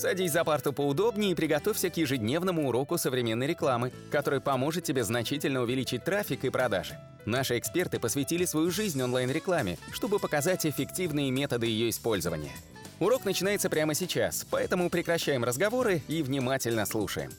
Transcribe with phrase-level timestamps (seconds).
[0.00, 5.60] Садись за парту поудобнее и приготовься к ежедневному уроку современной рекламы, который поможет тебе значительно
[5.60, 6.98] увеличить трафик и продажи.
[7.26, 12.52] Наши эксперты посвятили свою жизнь онлайн-рекламе, чтобы показать эффективные методы ее использования.
[12.98, 17.30] Урок начинается прямо сейчас, поэтому прекращаем разговоры и внимательно слушаем.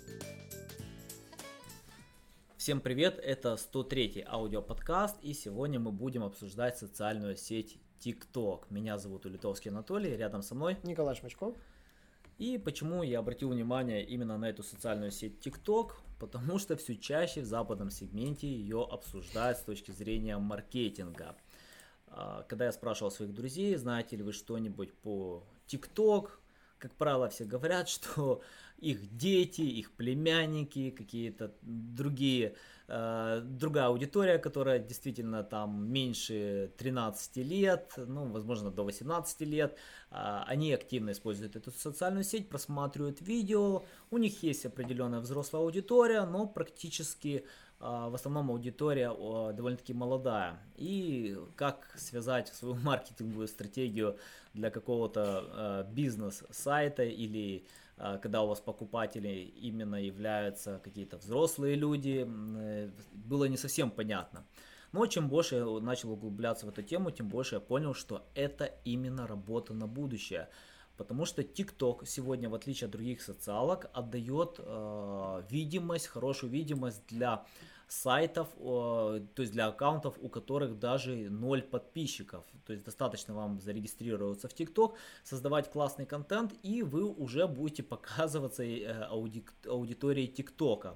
[2.57, 8.65] Всем привет, это 103-й аудиоподкаст, и сегодня мы будем обсуждать социальную сеть TikTok.
[8.69, 11.55] Меня зовут Улитовский Анатолий, рядом со мной Николай Шмачков.
[12.41, 15.91] И почему я обратил внимание именно на эту социальную сеть TikTok?
[16.17, 21.35] Потому что все чаще в западном сегменте ее обсуждают с точки зрения маркетинга.
[22.07, 26.29] А, когда я спрашивал своих друзей, знаете ли вы что-нибудь по TikTok,
[26.79, 28.41] как правило, все говорят, что
[28.79, 32.55] их дети, их племянники, какие-то другие,
[33.41, 39.77] другая аудитория, которая действительно там меньше 13 лет, ну, возможно, до 18 лет,
[40.09, 46.25] э, они активно используют эту социальную сеть, просматривают видео, у них есть определенная взрослая аудитория,
[46.25, 47.45] но практически
[47.79, 49.09] а, в основном аудитория
[49.53, 50.59] довольно-таки молодая.
[50.75, 54.17] И как связать свою маркетинговую стратегию
[54.53, 57.65] для какого-то бизнес-сайта или
[58.17, 64.43] когда у вас покупатели именно являются какие-то взрослые люди, э, было не совсем понятно.
[64.91, 68.65] Но чем больше я начал углубляться в эту тему, тем больше я понял, что это
[68.85, 70.49] именно работа на будущее.
[70.97, 77.45] Потому что TikTok сегодня, в отличие от других социалок, отдает э, видимость, хорошую видимость для
[77.87, 82.43] сайтов, э, то есть для аккаунтов, у которых даже ноль подписчиков.
[82.71, 84.93] То есть достаточно вам зарегистрироваться в TikTok,
[85.25, 90.95] создавать классный контент, и вы уже будете показываться э, ауди аудитории TikTok.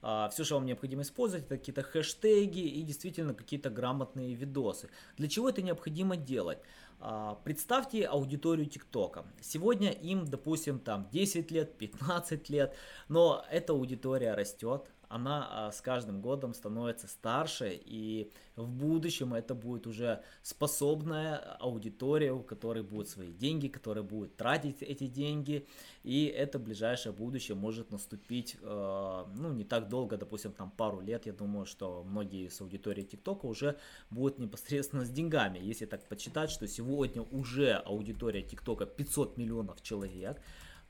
[0.00, 4.88] А, все, что вам необходимо использовать, это какие-то хэштеги и действительно какие-то грамотные видосы.
[5.18, 6.60] Для чего это необходимо делать?
[7.00, 9.26] А, представьте аудиторию ТикТока.
[9.42, 12.74] Сегодня им, допустим, там 10 лет, 15 лет,
[13.08, 19.56] но эта аудитория растет, она а, с каждым годом становится старше, и в будущем это
[19.56, 25.66] будет уже способная аудитория, у которой будут свои деньги, которая будет тратить эти деньги,
[26.04, 31.26] и это ближайшее будущее может наступить, э, ну, не так долго, допустим, там пару лет,
[31.26, 33.78] я думаю, что многие с аудитории ТикТока уже
[34.10, 40.40] будут непосредственно с деньгами, если так подсчитать, что сегодня уже аудитория ТикТока 500 миллионов человек,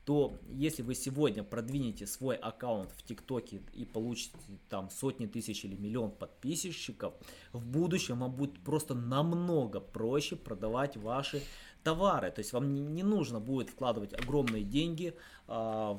[0.05, 4.35] то если вы сегодня продвинете свой аккаунт в ТикТоке и получите
[4.69, 7.13] там сотни тысяч или миллион подписчиков,
[7.53, 11.43] в будущем вам будет просто намного проще продавать ваши
[11.83, 12.31] товары.
[12.31, 15.13] То есть вам не, нужно будет вкладывать огромные деньги
[15.47, 15.53] э,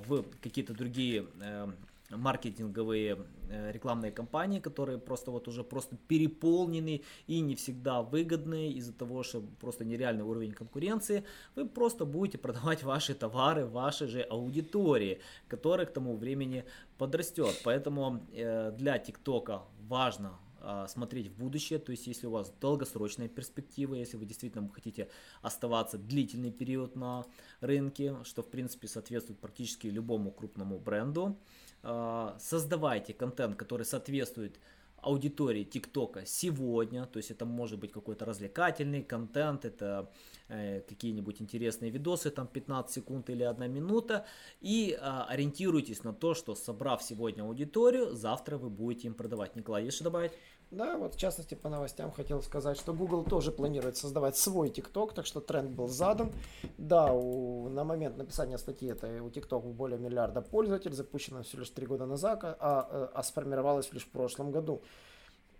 [0.06, 1.72] в какие-то другие э,
[2.16, 3.18] маркетинговые
[3.48, 9.22] э, рекламные кампании, которые просто вот уже просто переполнены и не всегда выгодные из-за того,
[9.22, 11.24] что просто нереальный уровень конкуренции,
[11.54, 16.64] вы просто будете продавать ваши товары вашей же аудитории, которая к тому времени
[16.98, 17.60] подрастет.
[17.64, 23.26] Поэтому э, для ТикТока важно а, смотреть в будущее, то есть если у вас долгосрочная
[23.26, 25.08] перспектива, если вы действительно хотите
[25.40, 27.24] оставаться длительный период на
[27.60, 31.36] рынке, что в принципе соответствует практически любому крупному бренду,
[31.82, 34.58] создавайте контент, который соответствует
[35.02, 40.10] аудитории ТикТока сегодня, то есть это может быть какой-то развлекательный контент, это
[40.48, 44.24] э, какие-нибудь интересные видосы, там 15 секунд или 1 минута,
[44.60, 49.56] и э, ориентируйтесь на то, что собрав сегодня аудиторию, завтра вы будете им продавать.
[49.56, 50.32] Николай, есть что добавить?
[50.72, 55.12] Да, вот в частности по новостям хотел сказать, что Google тоже планирует создавать свой TikTok,
[55.14, 56.32] так что тренд был задан.
[56.78, 61.68] Да, у, на момент написания статьи это у TikTok более миллиарда пользователей, запущено всего лишь
[61.68, 64.82] три года назад, а, а, а сформировалось лишь в прошлом году.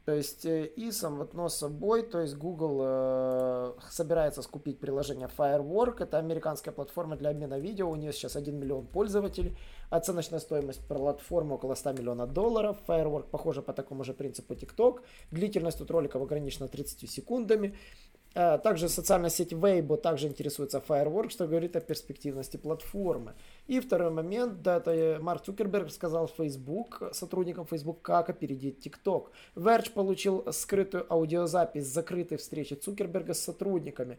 [0.05, 6.19] То есть э, и само собой, то есть Google э, собирается скупить приложение Firework, это
[6.19, 9.57] американская платформа для обмена видео, у нее сейчас 1 миллион пользователей,
[9.91, 15.79] оценочная стоимость платформы около 100 миллионов долларов, Firework похоже по такому же принципу TikTok, длительность
[15.79, 17.77] тут роликов ограничена 30 секундами,
[18.35, 23.35] также социальная сеть Weibo также интересуется Firework, что говорит о перспективности платформы.
[23.67, 29.29] И второй момент, да, это Марк Цукерберг сказал Facebook, сотрудникам Facebook, как опередить TikTok.
[29.55, 34.19] Verge получил скрытую аудиозапись закрытой встречи Цукерберга с сотрудниками.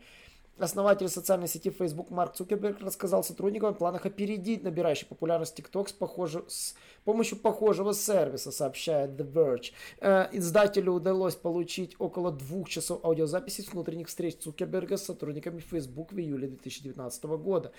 [0.60, 5.94] Основатель социальной сети Facebook Марк Цукерберг рассказал сотрудникам о планах опередить набирающий популярность TikTok с,
[5.94, 6.36] похож...
[6.48, 9.72] с помощью похожего сервиса, сообщает The Verge.
[10.00, 16.14] Э, издателю удалось получить около двух часов аудиозаписи с внутренних встреч Цукерберга с сотрудниками Facebook
[16.14, 17.72] в июле 2019 года.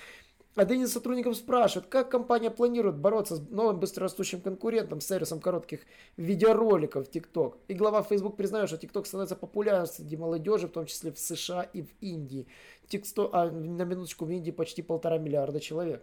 [0.56, 5.80] Один из сотрудников спрашивает, как компания планирует бороться с новым быстрорастущим конкурентом с сервисом коротких
[6.16, 7.56] видеороликов TikTok.
[7.66, 11.62] И глава Facebook признает, что TikTok становится популярным среди молодежи, в том числе в США
[11.62, 12.46] и в Индии.
[12.88, 16.02] TikTok, а на минуточку в Индии почти полтора миллиарда человек.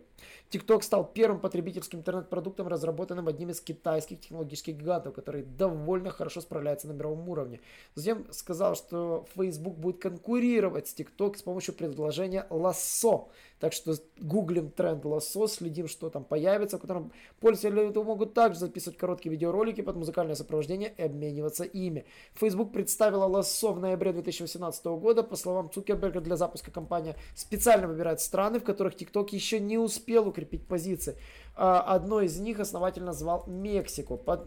[0.51, 6.88] TikTok стал первым потребительским интернет-продуктом, разработанным одним из китайских технологических гигантов, который довольно хорошо справляется
[6.88, 7.60] на мировом уровне.
[7.95, 13.30] Затем сказал, что Facebook будет конкурировать с TikTok с помощью предложения Lasso.
[13.60, 18.98] Так что гуглим тренд Lasso, следим, что там появится, в котором пользователи могут также записывать
[18.98, 22.06] короткие видеоролики под музыкальное сопровождение и обмениваться ими.
[22.34, 25.24] Facebook представила Lasso в ноябре 2018 года.
[25.24, 30.28] По словам Цукерберга, для запуска компания специально выбирает страны, в которых TikTok еще не успел
[30.28, 31.16] укрепить позиции.
[31.56, 34.18] А, одно из них основатель назвал Мексику.
[34.18, 34.45] По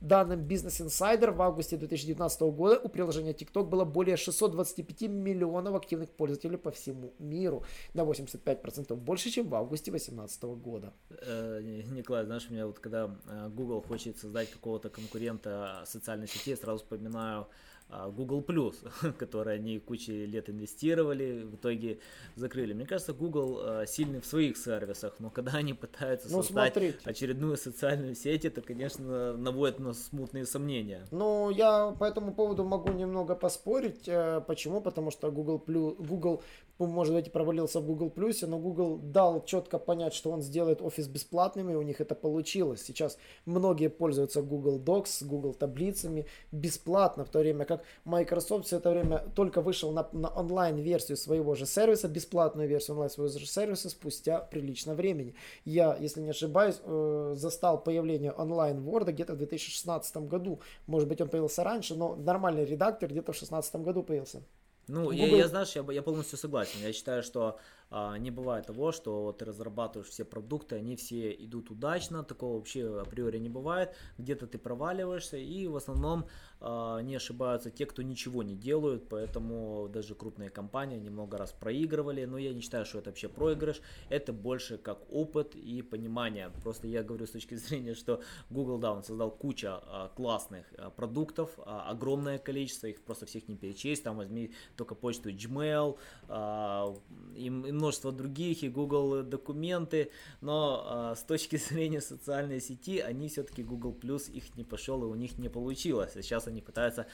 [0.00, 6.10] данным Business Insider, в августе 2019 года у приложения TikTok было более 625 миллионов активных
[6.10, 7.64] пользователей по всему миру.
[7.94, 10.92] На 85% больше, чем в августе 2018 года.
[11.10, 16.50] Э, Николай, знаешь, у меня вот когда э, Google хочет создать какого-то конкурента социальной сети,
[16.50, 17.46] я сразу вспоминаю
[17.88, 18.76] Google Plus,
[19.18, 21.98] который они кучу лет инвестировали, в итоге
[22.34, 22.72] закрыли.
[22.72, 26.98] Мне кажется, Google а, сильный в своих сервисах, но когда они пытаются ну, создать смотрите.
[27.04, 31.06] очередную социальную сеть, это, конечно, наводит на смутные сомнения.
[31.10, 34.08] Ну, я по этому поводу могу немного поспорить.
[34.08, 34.80] Э, почему?
[34.80, 36.42] Потому что Google, Google
[36.78, 41.08] может быть, провалился в Google Плюсе, но Google дал четко понять, что он сделает офис
[41.08, 42.82] бесплатным, и у них это получилось.
[42.82, 43.16] Сейчас
[43.46, 49.24] многие пользуются Google Docs, Google таблицами бесплатно, в то время как Microsoft все это время
[49.34, 54.40] только вышел на, на онлайн-версию своего же сервиса, бесплатную версию онлайн своего же сервиса спустя
[54.40, 55.34] прилично времени.
[55.64, 60.60] Я, если не ошибаюсь, э, застал появление онлайн Word где-то в 2016 году.
[60.86, 64.42] Может быть, он появился раньше, но нормальный редактор где-то в 2016 году появился.
[64.88, 65.14] Ну, Google...
[65.14, 66.78] я, я, знаешь, я, я полностью согласен.
[66.82, 67.58] Я считаю, что
[67.90, 73.38] не бывает того, что ты разрабатываешь все продукты, они все идут удачно, такого вообще априори
[73.38, 73.94] не бывает.
[74.18, 76.26] Где-то ты проваливаешься, и в основном
[76.60, 82.24] а, не ошибаются те, кто ничего не делают, поэтому даже крупные компании немного раз проигрывали,
[82.24, 86.50] но я не считаю, что это вообще проигрыш, это больше как опыт и понимание.
[86.62, 90.90] Просто я говорю с точки зрения, что Google, да, он создал кучу а, классных а,
[90.90, 95.98] продуктов, а, огромное количество, их просто всех не перечесть, там возьми только почту Gmail
[96.28, 96.94] а,
[97.34, 103.28] и, и множество других, и Google документы, но а, с точки зрения социальной сети, они
[103.28, 106.12] все-таки Google Plus их не пошел и у них не получилось.
[106.14, 107.06] Сейчас они пытаются,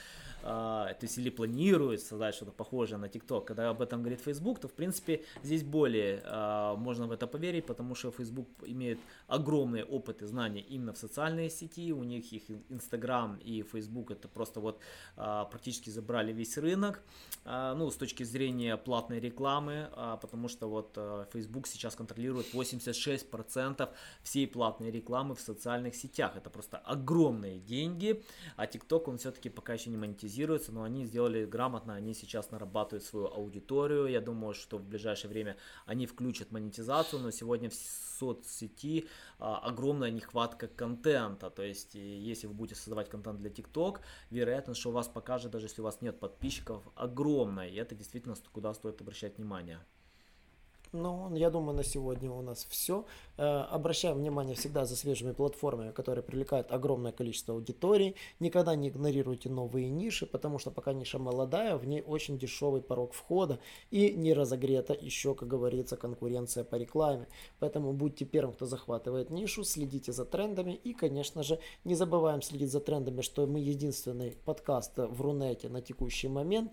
[0.43, 3.45] а, то есть или планируют создать что-то похожее на TikTok.
[3.45, 7.67] Когда об этом говорит Facebook, то в принципе здесь более а, можно в это поверить,
[7.67, 12.43] потому что Facebook имеет огромный опыт и знания именно в социальной сети, у них их
[12.71, 14.81] Instagram и Facebook это просто вот
[15.15, 17.03] практически забрали весь рынок,
[17.45, 19.89] ну с точки зрения платной рекламы,
[20.21, 23.89] потому что вот а, Facebook сейчас контролирует 86%
[24.23, 28.23] всей платной рекламы в социальных сетях, это просто огромные деньги,
[28.57, 33.05] а TikTok он все-таки пока еще не монетизируется, но они сделали грамотно, они сейчас нарабатывают
[33.05, 34.07] свою аудиторию.
[34.07, 35.57] Я думаю, что в ближайшее время
[35.87, 39.09] они включат монетизацию, но сегодня в соцсети
[39.39, 41.51] а, огромная нехватка контента.
[41.51, 44.01] То есть, если вы будете создавать контент для TikTok,
[44.31, 47.69] вероятность, что у вас покажет, даже если у вас нет подписчиков, огромная.
[47.69, 49.81] И это действительно куда стоит обращать внимание.
[50.93, 53.07] Ну, я думаю, на сегодня у нас все.
[53.39, 58.15] Э, обращаем внимание всегда за свежими платформами, которые привлекают огромное количество аудитории.
[58.41, 63.15] Никогда не игнорируйте новые ниши, потому что пока ниша молодая, в ней очень дешевый порог
[63.15, 63.59] входа
[63.91, 67.27] и не разогрета еще, как говорится, конкуренция по рекламе.
[67.59, 72.71] Поэтому будьте первым, кто захватывает нишу, следите за трендами и, конечно же, не забываем следить
[72.71, 76.73] за трендами, что мы единственный подкаст в Рунете на текущий момент